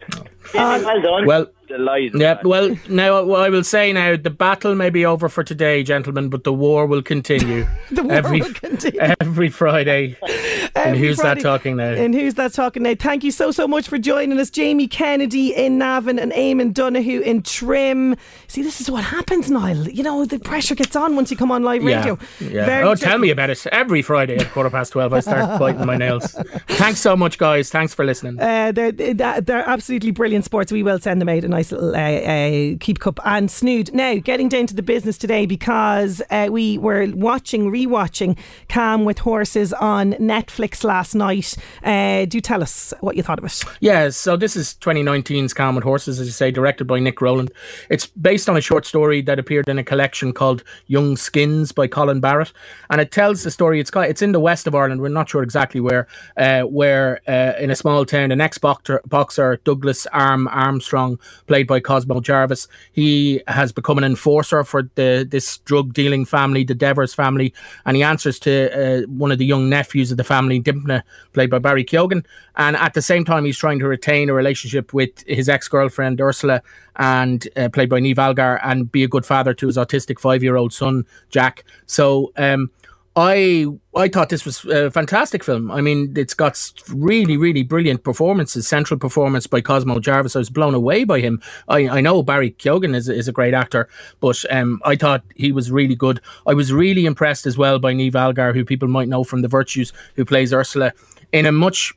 well 0.53 1.01
done. 1.01 1.25
Well, 1.25 1.47
Delighted. 1.67 2.19
yeah. 2.21 2.39
Well, 2.43 2.77
now 2.89 3.23
what 3.23 3.41
I 3.41 3.49
will 3.49 3.63
say 3.63 3.91
now, 3.91 4.15
the 4.15 4.29
battle 4.29 4.75
may 4.75 4.89
be 4.89 5.05
over 5.05 5.29
for 5.29 5.43
today, 5.43 5.83
gentlemen, 5.83 6.29
but 6.29 6.43
the 6.43 6.53
war 6.53 6.85
will 6.85 7.01
continue. 7.01 7.65
The 7.91 8.03
war 8.03 8.11
every, 8.13 8.41
will 8.41 8.53
continue. 8.53 8.99
every 9.21 9.49
Friday. 9.49 10.17
and 10.75 10.97
who's 10.97 11.17
Friday. 11.21 11.41
that 11.41 11.43
talking 11.47 11.77
now? 11.77 11.91
And 11.91 12.13
who's 12.15 12.33
that 12.33 12.53
talking 12.53 12.83
now? 12.83 12.95
Thank 12.95 13.23
you 13.23 13.31
so, 13.31 13.51
so 13.51 13.67
much 13.67 13.87
for 13.87 13.97
joining 13.97 14.39
us. 14.39 14.49
Jamie 14.49 14.87
Kennedy 14.87 15.53
in 15.55 15.77
Navan 15.77 16.17
and 16.19 16.31
Eamon 16.31 16.73
Donahue 16.73 17.21
in 17.21 17.41
Trim. 17.43 18.15
See, 18.47 18.61
this 18.63 18.81
is 18.81 18.89
what 18.89 19.03
happens, 19.03 19.49
Niall. 19.51 19.87
You 19.89 20.03
know, 20.03 20.25
the 20.25 20.39
pressure 20.39 20.75
gets 20.75 20.95
on 20.95 21.15
once 21.15 21.29
you 21.31 21.37
come 21.37 21.51
on 21.51 21.63
live 21.63 21.83
radio. 21.83 22.17
Yeah. 22.39 22.47
yeah. 22.49 22.65
Very 22.65 22.83
Oh, 22.87 22.95
true. 22.95 23.07
tell 23.07 23.17
me 23.19 23.29
about 23.29 23.49
it. 23.51 23.65
Every 23.67 24.01
Friday 24.01 24.35
at 24.37 24.51
quarter 24.51 24.69
past 24.69 24.91
12, 24.93 25.13
I 25.13 25.19
start 25.21 25.59
biting 25.59 25.85
my 25.85 25.95
nails. 25.97 26.31
Thanks 26.69 26.99
so 26.99 27.15
much, 27.15 27.37
guys. 27.37 27.69
Thanks 27.69 27.93
for 27.93 28.03
listening. 28.03 28.39
Uh, 28.39 28.71
they're, 28.71 28.91
they're 28.91 29.41
they're 29.41 29.67
absolutely 29.69 30.11
brilliant 30.11 30.45
sports. 30.45 30.71
We 30.71 30.83
will 30.83 30.99
send 30.99 31.21
them 31.21 31.29
out 31.29 31.43
a 31.43 31.47
nice 31.55 31.71
little 31.71 31.95
uh, 31.95 31.99
uh, 31.99 32.77
keep 32.81 32.99
cup 32.99 33.17
and 33.23 33.49
snood. 33.49 33.93
Now, 33.93 34.15
getting 34.15 34.49
down 34.49 34.67
to 34.67 34.75
the 34.75 34.83
business 34.83 35.17
today 35.17 35.45
because 35.45 36.21
uh, 36.29 36.49
we 36.51 36.77
were 36.77 37.07
watching, 37.13 37.71
rewatching 37.71 38.37
Calm 38.67 39.05
with 39.05 39.19
Horses 39.19 39.71
on 39.71 40.13
Netflix 40.13 40.83
last 40.83 41.15
night. 41.15 41.55
Uh, 41.81 42.25
do 42.25 42.41
tell 42.41 42.61
us 42.61 42.93
what 42.99 43.15
you 43.15 43.23
thought 43.23 43.39
of 43.39 43.45
it. 43.45 43.63
Yeah, 43.79 44.09
so 44.09 44.35
this 44.35 44.57
is 44.57 44.75
2019's 44.81 45.53
Calm 45.53 45.75
with 45.75 45.85
Horses, 45.85 46.19
as 46.19 46.27
you 46.27 46.33
say, 46.33 46.51
directed 46.51 46.85
by 46.85 46.99
Nick 46.99 47.21
Rowland. 47.21 47.51
It's 47.89 48.05
based 48.05 48.49
on 48.49 48.57
a 48.57 48.61
short 48.61 48.85
story 48.85 49.21
that 49.21 49.39
appeared 49.39 49.69
in 49.69 49.79
a 49.79 49.83
collection 49.83 50.33
called 50.33 50.61
Young 50.87 51.15
Skins 51.15 51.71
by 51.71 51.87
Colin 51.87 52.19
Barrett, 52.19 52.51
and 52.89 52.99
it 52.99 53.11
tells 53.11 53.43
the 53.43 53.51
story. 53.51 53.79
It's 53.79 53.91
it's 53.95 54.21
in 54.21 54.33
the 54.33 54.41
west 54.41 54.67
of 54.67 54.75
Ireland. 54.75 54.99
We're 55.01 55.07
not 55.07 55.29
sure 55.29 55.41
exactly 55.41 55.79
where. 55.79 56.07
Uh, 56.35 56.63
where 56.63 57.21
uh, 57.29 57.53
in 57.57 57.71
a 57.71 57.75
small 57.75 58.05
town, 58.05 58.33
an 58.33 58.41
ex-boxer 58.41 59.01
boxer, 59.05 59.57
Douglas 59.63 60.05
Arm 60.07 60.49
Armstrong, 60.49 61.17
played 61.47 61.67
by 61.67 61.79
Cosmo 61.79 62.19
Jarvis, 62.21 62.67
he 62.91 63.41
has 63.47 63.71
become 63.71 63.97
an 63.97 64.03
enforcer 64.03 64.63
for 64.63 64.83
the 64.95 65.27
this 65.29 65.57
drug 65.59 65.93
dealing 65.93 66.25
family, 66.25 66.63
the 66.63 66.75
Devers 66.75 67.13
family, 67.13 67.53
and 67.85 67.95
he 67.97 68.03
answers 68.03 68.39
to 68.39 69.03
uh, 69.03 69.07
one 69.07 69.31
of 69.31 69.37
the 69.37 69.45
young 69.45 69.69
nephews 69.69 70.11
of 70.11 70.17
the 70.17 70.23
family, 70.23 70.61
Dympna, 70.61 71.03
played 71.33 71.49
by 71.49 71.59
Barry 71.59 71.85
Keoghan. 71.85 72.25
And 72.57 72.75
at 72.77 72.93
the 72.93 73.01
same 73.01 73.25
time, 73.25 73.45
he's 73.45 73.57
trying 73.57 73.79
to 73.79 73.87
retain 73.87 74.29
a 74.29 74.33
relationship 74.33 74.93
with 74.93 75.23
his 75.27 75.49
ex 75.49 75.67
girlfriend, 75.67 76.21
Ursula, 76.21 76.61
and 76.97 77.47
uh, 77.55 77.69
played 77.69 77.89
by 77.89 77.99
Niamh 77.99 78.17
Algar, 78.17 78.59
and 78.63 78.91
be 78.91 79.03
a 79.03 79.07
good 79.07 79.25
father 79.25 79.53
to 79.53 79.67
his 79.67 79.77
autistic 79.77 80.19
five 80.19 80.43
year 80.43 80.55
old 80.55 80.73
son, 80.73 81.05
Jack. 81.29 81.63
So, 81.85 82.31
um, 82.37 82.71
I 83.15 83.67
I 83.95 84.09
thought 84.09 84.27
this 84.27 84.43
was 84.43 84.65
a 84.65 84.91
fantastic 84.91 85.41
film. 85.41 85.71
I 85.71 85.79
mean, 85.79 86.13
it's 86.17 86.33
got 86.33 86.59
really, 86.89 87.37
really 87.37 87.63
brilliant 87.63 88.03
performances. 88.03 88.67
Central 88.67 88.99
performance 88.99 89.47
by 89.47 89.61
Cosmo 89.61 89.99
Jarvis. 89.99 90.35
I 90.35 90.39
was 90.39 90.49
blown 90.49 90.73
away 90.73 91.05
by 91.05 91.21
him. 91.21 91.41
I, 91.69 91.87
I 91.87 92.01
know 92.01 92.21
Barry 92.23 92.51
Keoghan 92.51 92.93
is, 92.93 93.07
is 93.07 93.29
a 93.29 93.31
great 93.31 93.53
actor, 93.53 93.87
but 94.19 94.43
um, 94.51 94.81
I 94.83 94.97
thought 94.97 95.23
he 95.35 95.53
was 95.53 95.71
really 95.71 95.95
good. 95.95 96.19
I 96.45 96.53
was 96.53 96.73
really 96.73 97.05
impressed 97.05 97.45
as 97.45 97.57
well 97.57 97.79
by 97.79 97.93
Niamh 97.93 98.15
Algar, 98.15 98.53
who 98.53 98.65
people 98.65 98.89
might 98.89 99.07
know 99.07 99.23
from 99.23 99.41
The 99.41 99.47
Virtues, 99.47 99.93
who 100.15 100.25
plays 100.25 100.51
Ursula 100.51 100.91
in 101.31 101.45
a 101.45 101.53
much 101.53 101.93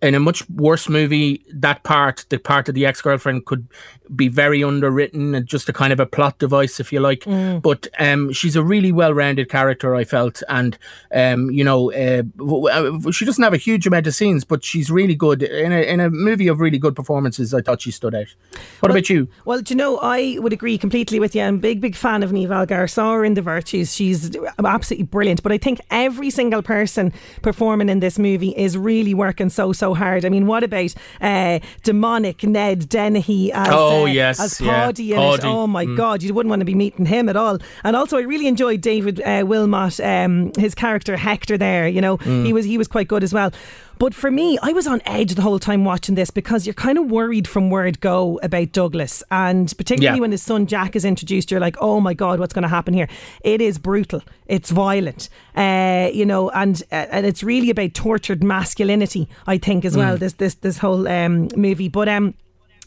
in 0.00 0.14
a 0.14 0.20
much 0.20 0.48
worse 0.50 0.88
movie, 0.88 1.44
that 1.52 1.82
part, 1.82 2.24
the 2.28 2.38
part 2.38 2.68
of 2.68 2.74
the 2.74 2.86
ex 2.86 3.02
girlfriend, 3.02 3.46
could 3.46 3.66
be 4.14 4.28
very 4.28 4.64
underwritten 4.64 5.34
and 5.34 5.46
just 5.46 5.68
a 5.68 5.72
kind 5.72 5.92
of 5.92 6.00
a 6.00 6.06
plot 6.06 6.38
device, 6.38 6.80
if 6.80 6.92
you 6.92 7.00
like. 7.00 7.20
Mm. 7.20 7.60
But 7.60 7.88
um, 7.98 8.32
she's 8.32 8.56
a 8.56 8.62
really 8.62 8.92
well 8.92 9.12
rounded 9.12 9.48
character, 9.50 9.94
I 9.94 10.04
felt. 10.04 10.42
And, 10.48 10.78
um, 11.12 11.50
you 11.50 11.64
know, 11.64 11.92
uh, 11.92 12.22
w- 12.38 13.12
she 13.12 13.24
doesn't 13.24 13.42
have 13.42 13.52
a 13.52 13.58
huge 13.58 13.86
amount 13.86 14.06
of 14.06 14.14
scenes, 14.14 14.44
but 14.44 14.64
she's 14.64 14.90
really 14.90 15.14
good. 15.14 15.42
In 15.42 15.72
a, 15.72 15.82
in 15.82 16.00
a 16.00 16.10
movie 16.10 16.48
of 16.48 16.60
really 16.60 16.78
good 16.78 16.96
performances, 16.96 17.52
I 17.52 17.60
thought 17.60 17.82
she 17.82 17.90
stood 17.90 18.14
out. 18.14 18.34
What 18.80 18.90
about 18.90 19.10
you? 19.10 19.28
Well, 19.44 19.60
do 19.60 19.74
you 19.74 19.76
know, 19.76 19.98
I 19.98 20.38
would 20.38 20.52
agree 20.52 20.78
completely 20.78 21.20
with 21.20 21.34
you. 21.34 21.42
I'm 21.42 21.56
a 21.56 21.58
big, 21.58 21.80
big 21.80 21.96
fan 21.96 22.22
of 22.22 22.30
Niamh 22.30 22.54
Algar. 22.54 22.86
Saw 22.86 23.14
her 23.14 23.24
in 23.24 23.34
The 23.34 23.42
Virtues. 23.42 23.94
She's 23.94 24.34
absolutely 24.64 25.04
brilliant. 25.04 25.42
But 25.42 25.52
I 25.52 25.58
think 25.58 25.80
every 25.90 26.30
single 26.30 26.62
person 26.62 27.12
performing 27.42 27.88
in 27.88 28.00
this 28.00 28.18
movie 28.18 28.54
is 28.56 28.78
really 28.78 29.12
working 29.12 29.50
so, 29.50 29.72
so 29.72 29.87
hard. 29.94 30.24
I 30.24 30.28
mean, 30.28 30.46
what 30.46 30.64
about 30.64 30.94
uh, 31.20 31.58
demonic 31.82 32.42
Ned 32.44 32.88
Dennehy 32.88 33.52
as, 33.52 33.68
Oh, 33.70 34.02
uh, 34.02 34.06
yes, 34.06 34.40
as 34.40 34.60
yeah. 34.60 34.86
Paddy 34.86 35.12
in 35.12 35.18
it? 35.20 35.44
Oh, 35.44 35.66
my 35.66 35.86
mm. 35.86 35.96
God. 35.96 36.22
You 36.22 36.32
wouldn't 36.34 36.50
want 36.50 36.60
to 36.60 36.66
be 36.66 36.74
meeting 36.74 37.06
him 37.06 37.28
at 37.28 37.36
all. 37.36 37.58
And 37.84 37.96
also, 37.96 38.16
I 38.16 38.22
really 38.22 38.46
enjoyed 38.46 38.80
David 38.80 39.20
uh, 39.22 39.44
Wilmot, 39.46 40.00
um, 40.00 40.52
his 40.56 40.74
character 40.74 41.16
Hector 41.16 41.56
there. 41.58 41.88
You 41.88 42.00
know, 42.00 42.18
Mm. 42.18 42.44
he 42.44 42.52
was 42.52 42.64
he 42.64 42.76
was 42.78 42.88
quite 42.88 43.08
good 43.08 43.22
as 43.22 43.32
well. 43.32 43.52
But 43.98 44.14
for 44.14 44.30
me, 44.30 44.58
I 44.62 44.72
was 44.72 44.86
on 44.86 45.02
edge 45.04 45.34
the 45.34 45.42
whole 45.42 45.58
time 45.58 45.84
watching 45.84 46.14
this 46.14 46.30
because 46.30 46.66
you're 46.66 46.74
kind 46.74 46.98
of 46.98 47.10
worried 47.10 47.48
from 47.48 47.68
word 47.70 48.00
go 48.00 48.38
about 48.42 48.72
Douglas. 48.72 49.22
And 49.30 49.72
particularly 49.76 50.16
Yeah. 50.18 50.20
when 50.20 50.30
his 50.30 50.42
son 50.42 50.66
Jack 50.66 50.94
is 50.94 51.04
introduced, 51.04 51.50
you're 51.50 51.60
like, 51.60 51.76
oh 51.80 52.00
my 52.00 52.14
God, 52.14 52.38
what's 52.38 52.54
going 52.54 52.62
to 52.62 52.68
happen 52.68 52.94
here? 52.94 53.08
It 53.42 53.60
is 53.60 53.78
brutal. 53.78 54.22
It's 54.46 54.70
violent. 54.70 55.28
Uh, 55.56 56.10
you 56.12 56.24
know, 56.24 56.50
and 56.50 56.82
uh, 56.92 57.06
and 57.10 57.26
it's 57.26 57.42
really 57.42 57.70
about 57.70 57.94
tortured 57.94 58.42
masculinity, 58.44 59.28
I 59.46 59.58
think, 59.58 59.84
as 59.84 59.96
well, 59.96 60.16
Mm. 60.16 60.20
this 60.20 60.32
this 60.34 60.54
this 60.54 60.78
whole 60.78 61.08
um, 61.08 61.48
movie. 61.56 61.88
But 61.88 62.08
um 62.08 62.34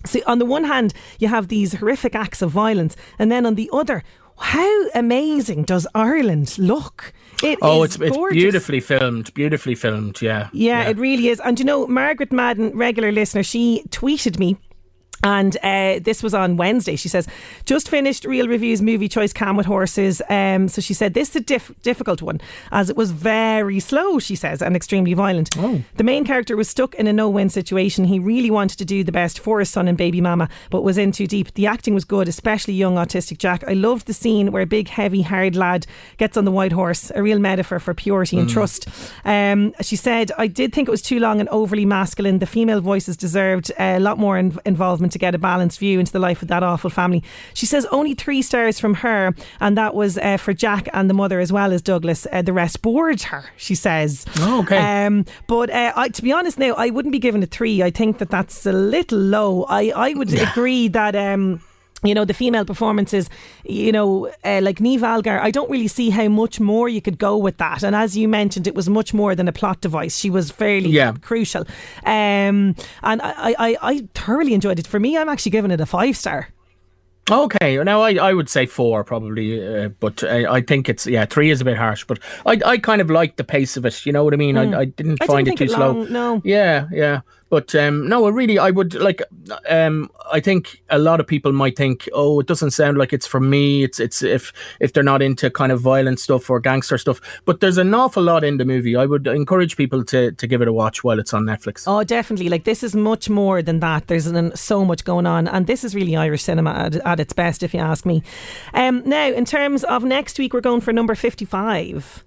so 0.05 0.19
on 0.25 0.39
the 0.39 0.45
one 0.45 0.63
hand, 0.63 0.93
you 1.19 1.27
have 1.27 1.47
these 1.49 1.73
horrific 1.75 2.15
acts 2.15 2.41
of 2.41 2.51
violence, 2.51 2.95
and 3.19 3.31
then 3.31 3.45
on 3.45 3.55
the 3.55 3.69
other, 3.73 4.03
how 4.37 4.87
amazing 4.95 5.63
does 5.65 5.85
Ireland 5.93 6.57
look? 6.57 7.13
It 7.43 7.59
oh, 7.61 7.83
is 7.83 7.95
it's, 7.95 8.03
it's 8.03 8.17
beautifully 8.31 8.79
filmed. 8.79 9.33
Beautifully 9.33 9.75
filmed, 9.75 10.21
yeah. 10.21 10.49
Yeah, 10.53 10.83
it 10.83 10.97
really 10.97 11.29
is. 11.29 11.39
And 11.39 11.59
you 11.59 11.65
know, 11.65 11.87
Margaret 11.87 12.31
Madden, 12.31 12.77
regular 12.77 13.11
listener, 13.11 13.43
she 13.43 13.83
tweeted 13.89 14.39
me. 14.39 14.57
And 15.23 15.55
uh, 15.63 15.99
this 16.01 16.23
was 16.23 16.33
on 16.33 16.57
Wednesday. 16.57 16.95
She 16.95 17.07
says, 17.09 17.27
just 17.65 17.89
finished 17.89 18.25
Real 18.25 18.47
Reviews 18.47 18.81
movie 18.81 19.07
choice 19.07 19.33
Calm 19.33 19.55
with 19.55 19.65
Horses. 19.67 20.21
Um, 20.29 20.67
so 20.67 20.81
she 20.81 20.93
said, 20.93 21.13
this 21.13 21.29
is 21.29 21.35
a 21.37 21.39
diff- 21.41 21.71
difficult 21.83 22.21
one 22.21 22.41
as 22.71 22.89
it 22.89 22.95
was 22.95 23.11
very 23.11 23.79
slow, 23.79 24.19
she 24.19 24.35
says, 24.35 24.61
and 24.61 24.75
extremely 24.75 25.13
violent. 25.13 25.51
The 25.97 26.03
main 26.03 26.25
character 26.25 26.55
was 26.57 26.69
stuck 26.69 26.95
in 26.95 27.05
a 27.07 27.13
no 27.13 27.29
win 27.29 27.49
situation. 27.49 28.05
He 28.05 28.17
really 28.19 28.49
wanted 28.49 28.77
to 28.79 28.85
do 28.85 29.03
the 29.03 29.11
best 29.11 29.39
for 29.39 29.59
his 29.59 29.69
son 29.69 29.87
and 29.87 29.97
baby 29.97 30.21
mama, 30.21 30.49
but 30.69 30.81
was 30.83 30.97
in 30.97 31.11
too 31.11 31.27
deep. 31.27 31.53
The 31.53 31.67
acting 31.67 31.93
was 31.93 32.03
good, 32.05 32.27
especially 32.27 32.73
young 32.73 32.95
autistic 32.95 33.37
Jack. 33.37 33.63
I 33.67 33.73
loved 33.73 34.07
the 34.07 34.13
scene 34.13 34.51
where 34.51 34.63
a 34.63 34.65
big, 34.67 34.87
heavy, 34.87 35.21
hard 35.21 35.55
lad 35.55 35.85
gets 36.17 36.35
on 36.37 36.45
the 36.45 36.51
white 36.51 36.71
horse, 36.71 37.11
a 37.13 37.21
real 37.21 37.39
metaphor 37.39 37.79
for 37.79 37.93
purity 37.93 38.37
and 38.39 38.49
Mm. 38.49 38.53
trust. 38.53 38.87
Um, 39.23 39.73
she 39.81 39.95
said, 39.95 40.31
I 40.37 40.47
did 40.47 40.73
think 40.73 40.87
it 40.87 40.91
was 40.91 41.01
too 41.01 41.19
long 41.19 41.39
and 41.39 41.47
overly 41.49 41.85
masculine. 41.85 42.39
The 42.39 42.45
female 42.47 42.81
voices 42.81 43.15
deserved 43.17 43.71
a 43.77 43.99
lot 43.99 44.17
more 44.17 44.37
in- 44.37 44.57
involvement 44.65 45.10
to 45.11 45.19
get 45.19 45.35
a 45.35 45.37
balanced 45.37 45.79
view 45.79 45.99
into 45.99 46.11
the 46.11 46.19
life 46.19 46.41
of 46.41 46.47
that 46.47 46.63
awful 46.63 46.89
family. 46.89 47.23
She 47.53 47.65
says 47.65 47.85
only 47.91 48.13
three 48.13 48.41
stars 48.41 48.79
from 48.79 48.95
her, 48.95 49.35
and 49.59 49.77
that 49.77 49.93
was 49.93 50.17
uh, 50.17 50.37
for 50.37 50.53
Jack 50.53 50.89
and 50.93 51.09
the 51.09 51.13
mother 51.13 51.39
as 51.39 51.51
well 51.51 51.71
as 51.71 51.81
Douglas. 51.81 52.27
Uh, 52.31 52.41
the 52.41 52.53
rest 52.53 52.81
bored 52.81 53.21
her, 53.23 53.45
she 53.57 53.75
says. 53.75 54.25
Oh, 54.39 54.61
okay. 54.61 55.05
Um, 55.05 55.25
but 55.47 55.69
uh, 55.69 55.93
I, 55.95 56.09
to 56.09 56.21
be 56.21 56.31
honest 56.31 56.57
now, 56.57 56.73
I 56.73 56.89
wouldn't 56.89 57.11
be 57.11 57.19
giving 57.19 57.43
a 57.43 57.45
three. 57.47 57.83
I 57.83 57.91
think 57.91 58.17
that 58.17 58.29
that's 58.29 58.65
a 58.65 58.71
little 58.71 59.19
low. 59.19 59.63
I, 59.63 59.91
I 59.95 60.13
would 60.13 60.33
agree 60.33 60.87
that. 60.89 61.15
Um, 61.15 61.61
you 62.03 62.15
know, 62.15 62.25
the 62.25 62.33
female 62.33 62.65
performances, 62.65 63.29
you 63.63 63.91
know, 63.91 64.27
uh, 64.43 64.59
like 64.63 64.79
Niamh 64.79 65.03
Algar, 65.03 65.39
I 65.39 65.51
don't 65.51 65.69
really 65.69 65.87
see 65.87 66.09
how 66.09 66.27
much 66.29 66.59
more 66.59 66.89
you 66.89 67.01
could 67.01 67.19
go 67.19 67.37
with 67.37 67.57
that. 67.57 67.83
And 67.83 67.95
as 67.95 68.17
you 68.17 68.27
mentioned, 68.27 68.65
it 68.67 68.73
was 68.75 68.89
much 68.89 69.13
more 69.13 69.35
than 69.35 69.47
a 69.47 69.51
plot 69.53 69.81
device. 69.81 70.17
She 70.17 70.29
was 70.29 70.49
fairly 70.49 70.89
Yeah. 70.89 71.13
crucial. 71.21 71.61
Um, 72.05 72.75
and 73.03 73.21
I, 73.21 73.55
I, 73.59 73.77
I 73.81 74.07
thoroughly 74.15 74.53
enjoyed 74.53 74.79
it. 74.79 74.87
For 74.87 74.99
me, 74.99 75.17
I'm 75.17 75.29
actually 75.29 75.51
giving 75.51 75.71
it 75.71 75.79
a 75.79 75.85
five 75.85 76.17
star. 76.17 76.49
Okay, 77.29 77.77
now 77.83 78.01
I, 78.01 78.15
I 78.15 78.33
would 78.33 78.49
say 78.49 78.65
four 78.65 79.03
probably, 79.03 79.63
uh, 79.65 79.89
but 79.99 80.23
I, 80.23 80.55
I 80.55 80.61
think 80.61 80.89
it's 80.89 81.05
yeah 81.05 81.25
three 81.25 81.51
is 81.51 81.61
a 81.61 81.65
bit 81.65 81.77
harsh. 81.77 82.03
But 82.03 82.19
I 82.47 82.59
I 82.65 82.77
kind 82.79 82.99
of 82.99 83.09
liked 83.11 83.37
the 83.37 83.43
pace 83.43 83.77
of 83.77 83.85
it. 83.85 84.05
You 84.07 84.11
know 84.11 84.23
what 84.23 84.33
I 84.33 84.37
mean? 84.37 84.55
Mm. 84.55 84.75
I, 84.75 84.79
I 84.81 84.85
didn't 84.85 85.21
I 85.21 85.27
find 85.27 85.45
didn't 85.45 85.61
it 85.61 85.65
too 85.67 85.71
it 85.71 85.75
slow. 85.75 86.03
no. 86.05 86.41
Yeah, 86.43 86.87
yeah. 86.91 87.21
But 87.51 87.75
um, 87.75 88.07
no, 88.07 88.29
really, 88.29 88.57
I 88.57 88.71
would 88.71 88.93
like. 88.93 89.21
Um, 89.69 90.09
I 90.31 90.39
think 90.39 90.81
a 90.89 90.97
lot 90.97 91.19
of 91.19 91.27
people 91.27 91.51
might 91.51 91.75
think, 91.75 92.07
oh, 92.13 92.39
it 92.39 92.47
doesn't 92.47 92.71
sound 92.71 92.97
like 92.97 93.11
it's 93.11 93.27
for 93.27 93.41
me. 93.41 93.83
It's 93.83 93.99
it's 93.99 94.23
if 94.23 94.53
if 94.79 94.93
they're 94.93 95.03
not 95.03 95.21
into 95.21 95.51
kind 95.51 95.73
of 95.73 95.81
violent 95.81 96.21
stuff 96.21 96.49
or 96.49 96.61
gangster 96.61 96.97
stuff. 96.97 97.19
But 97.43 97.59
there's 97.59 97.77
an 97.77 97.93
awful 97.93 98.23
lot 98.23 98.45
in 98.45 98.55
the 98.55 98.63
movie. 98.63 98.95
I 98.95 99.05
would 99.05 99.27
encourage 99.27 99.75
people 99.75 100.05
to 100.05 100.31
to 100.31 100.47
give 100.47 100.61
it 100.61 100.69
a 100.69 100.73
watch 100.73 101.03
while 101.03 101.19
it's 101.19 101.33
on 101.33 101.43
Netflix. 101.43 101.83
Oh, 101.85 102.05
definitely. 102.05 102.47
Like 102.47 102.63
this 102.63 102.83
is 102.83 102.95
much 102.95 103.29
more 103.29 103.61
than 103.61 103.81
that. 103.81 104.07
There's 104.07 104.27
an, 104.27 104.55
so 104.55 104.85
much 104.85 105.03
going 105.03 105.27
on, 105.27 105.49
and 105.49 105.67
this 105.67 105.83
is 105.83 105.93
really 105.93 106.15
Irish 106.15 106.43
cinema 106.43 106.71
at, 106.71 106.95
at 107.05 107.19
its 107.19 107.33
best, 107.33 107.63
if 107.63 107.73
you 107.73 107.81
ask 107.81 108.05
me. 108.05 108.23
Um, 108.73 109.03
now, 109.05 109.27
in 109.27 109.43
terms 109.43 109.83
of 109.83 110.05
next 110.05 110.39
week, 110.39 110.53
we're 110.53 110.61
going 110.61 110.79
for 110.79 110.93
number 110.93 111.15
fifty-five. 111.15 112.23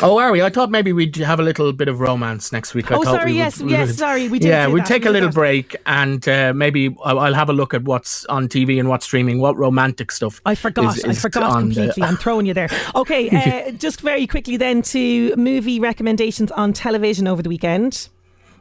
Oh, 0.00 0.18
are 0.18 0.30
we? 0.30 0.42
I 0.42 0.48
thought 0.48 0.70
maybe 0.70 0.92
we'd 0.92 1.16
have 1.16 1.40
a 1.40 1.42
little 1.42 1.72
bit 1.72 1.88
of 1.88 1.98
romance 1.98 2.52
next 2.52 2.72
week. 2.72 2.92
I 2.92 2.96
oh, 2.96 3.02
thought 3.02 3.16
sorry. 3.16 3.32
we 3.32 3.38
yes, 3.38 3.60
would, 3.60 3.70
yes. 3.70 3.88
would, 3.88 3.98
sorry, 3.98 4.28
we 4.28 4.38
did. 4.38 4.48
Yeah, 4.48 4.68
we'd 4.68 4.82
that. 4.82 4.86
take 4.86 5.02
we 5.02 5.08
a 5.08 5.12
little 5.12 5.28
that. 5.28 5.34
break 5.34 5.74
and 5.86 6.26
uh, 6.28 6.52
maybe 6.54 6.94
I'll, 7.04 7.18
I'll, 7.18 7.34
have 7.34 7.50
a 7.50 7.52
look 7.52 7.74
at 7.74 7.82
what's 7.82 8.24
on 8.26 8.48
TV 8.48 8.78
and 8.78 8.88
what's 8.88 9.06
streaming. 9.06 9.40
What 9.40 9.56
romantic 9.56 10.12
stuff? 10.12 10.40
I 10.46 10.54
forgot. 10.54 10.98
Is, 10.98 11.04
I 11.04 11.14
forgot 11.14 11.58
completely. 11.58 11.92
The... 11.96 12.04
I'm 12.04 12.16
throwing 12.18 12.46
you 12.46 12.54
there. 12.54 12.68
Okay, 12.94 13.28
uh, 13.68 13.72
just 13.72 14.00
very 14.00 14.28
quickly 14.28 14.56
then 14.56 14.82
to 14.82 15.34
movie 15.34 15.80
recommendations 15.80 16.52
on 16.52 16.72
television 16.72 17.26
over 17.26 17.42
the 17.42 17.48
weekend. 17.48 18.08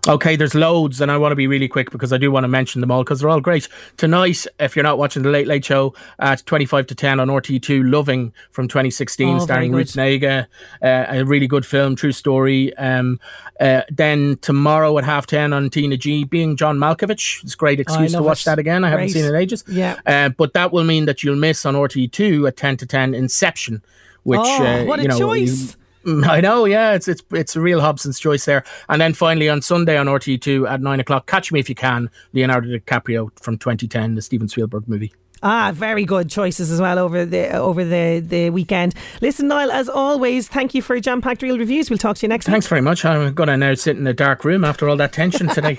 Okay, 0.07 0.37
there's 0.37 0.55
loads, 0.55 1.01
and 1.01 1.11
I 1.11 1.17
want 1.17 1.33
to 1.33 1.35
be 1.35 1.47
really 1.47 1.67
quick 1.67 1.91
because 1.91 2.13
I 2.13 2.17
do 2.17 2.31
want 2.31 2.45
to 2.45 2.47
mention 2.47 2.79
them 2.79 2.91
all 2.91 3.03
because 3.03 3.19
they're 3.19 3.29
all 3.29 3.41
great. 3.41 3.67
Tonight, 3.97 4.45
if 4.59 4.75
you're 4.75 4.83
not 4.83 4.97
watching 4.97 5.23
the 5.23 5.29
Late 5.29 5.47
Late 5.47 5.65
Show 5.65 5.93
at 6.19 6.45
25 6.45 6.87
to 6.87 6.95
10 6.95 7.19
on 7.19 7.27
RTÉ2, 7.27 7.91
Loving 7.91 8.33
from 8.51 8.69
2016, 8.69 9.35
oh, 9.35 9.39
starring 9.39 9.73
Ruth 9.73 9.93
Negga, 9.93 10.47
uh, 10.81 11.05
a 11.09 11.25
really 11.25 11.47
good 11.47 11.65
film, 11.65 11.95
true 11.95 12.13
story. 12.13 12.75
Um, 12.77 13.19
uh, 13.59 13.81
then 13.89 14.37
tomorrow 14.41 14.97
at 14.97 15.03
half 15.03 15.27
10 15.27 15.51
on 15.51 15.69
Tina 15.69 15.97
G, 15.97 16.23
being 16.23 16.55
John 16.55 16.77
Malkovich. 16.77 17.43
It's 17.43 17.55
a 17.55 17.57
great 17.57 17.79
excuse 17.79 18.13
to 18.13 18.23
watch 18.23 18.43
it. 18.43 18.45
that 18.45 18.59
again. 18.59 18.83
I 18.85 18.91
great. 18.91 18.99
haven't 18.99 19.13
seen 19.13 19.25
it 19.25 19.29
in 19.29 19.35
ages. 19.35 19.63
Yeah. 19.67 19.99
Uh, 20.05 20.29
but 20.29 20.53
that 20.53 20.71
will 20.71 20.85
mean 20.85 21.05
that 21.05 21.23
you'll 21.23 21.35
miss 21.35 21.65
on 21.65 21.75
RTÉ2 21.75 22.47
at 22.47 22.55
10 22.55 22.77
to 22.77 22.85
10 22.85 23.13
Inception, 23.13 23.83
which, 24.23 24.39
oh, 24.41 24.65
uh, 24.65 24.85
what 24.85 24.99
a 24.99 25.03
you 25.03 25.07
know, 25.09 25.17
choice. 25.17 25.73
You, 25.73 25.79
I 26.05 26.41
know, 26.41 26.65
yeah, 26.65 26.93
it's 26.93 27.07
it's 27.07 27.21
it's 27.31 27.55
a 27.55 27.61
real 27.61 27.81
Hobson's 27.81 28.19
choice 28.19 28.45
there. 28.45 28.63
And 28.89 29.01
then 29.01 29.13
finally 29.13 29.49
on 29.49 29.61
Sunday 29.61 29.97
on 29.97 30.07
RTÉ2 30.07 30.69
at 30.69 30.81
nine 30.81 30.99
o'clock, 30.99 31.27
Catch 31.27 31.51
Me 31.51 31.59
If 31.59 31.69
You 31.69 31.75
Can, 31.75 32.09
Leonardo 32.33 32.67
DiCaprio 32.69 33.29
from 33.41 33.57
2010, 33.57 34.15
the 34.15 34.21
Steven 34.21 34.47
Spielberg 34.47 34.87
movie. 34.87 35.13
Ah, 35.43 35.71
very 35.73 36.03
good 36.03 36.29
choices 36.29 36.71
as 36.71 36.81
well 36.81 36.97
over 36.97 37.23
the 37.25 37.51
over 37.55 37.83
the, 37.83 38.23
the 38.25 38.49
weekend. 38.49 38.95
Listen, 39.21 39.47
Niall, 39.47 39.71
as 39.71 39.87
always, 39.87 40.47
thank 40.47 40.73
you 40.73 40.81
for 40.81 40.99
jam 40.99 41.21
packed 41.21 41.41
real 41.41 41.59
reviews. 41.59 41.89
We'll 41.89 41.99
talk 41.99 42.17
to 42.17 42.21
you 42.23 42.29
next 42.29 42.47
Thanks 42.47 42.65
week. 42.65 42.69
very 42.69 42.81
much. 42.81 43.05
I'm 43.05 43.33
going 43.33 43.47
to 43.47 43.57
now 43.57 43.75
sit 43.75 43.97
in 43.97 44.07
a 44.07 44.13
dark 44.13 44.43
room 44.43 44.65
after 44.65 44.89
all 44.89 44.97
that 44.97 45.13
tension 45.13 45.47
today. 45.47 45.77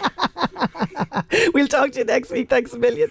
we'll 1.54 1.66
talk 1.68 1.92
to 1.92 1.98
you 1.98 2.04
next 2.04 2.30
week. 2.30 2.48
Thanks 2.48 2.72
a 2.72 2.78
million. 2.78 3.10